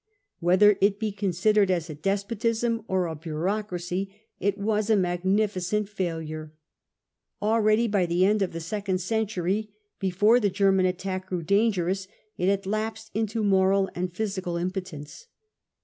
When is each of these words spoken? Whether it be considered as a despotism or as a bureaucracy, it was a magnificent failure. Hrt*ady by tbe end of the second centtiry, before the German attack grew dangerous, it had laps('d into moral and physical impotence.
Whether 0.39 0.79
it 0.81 0.97
be 0.99 1.11
considered 1.11 1.69
as 1.69 1.87
a 1.87 1.93
despotism 1.93 2.83
or 2.87 3.07
as 3.07 3.15
a 3.15 3.19
bureaucracy, 3.19 4.11
it 4.39 4.57
was 4.57 4.89
a 4.89 4.95
magnificent 4.95 5.87
failure. 5.89 6.53
Hrt*ady 7.39 7.85
by 7.87 8.07
tbe 8.07 8.23
end 8.23 8.41
of 8.41 8.51
the 8.51 8.61
second 8.61 8.95
centtiry, 8.97 9.69
before 9.99 10.39
the 10.39 10.49
German 10.49 10.87
attack 10.87 11.27
grew 11.27 11.43
dangerous, 11.43 12.07
it 12.35 12.49
had 12.49 12.63
laps('d 12.65 13.11
into 13.13 13.43
moral 13.43 13.91
and 13.93 14.11
physical 14.11 14.57
impotence. 14.57 15.27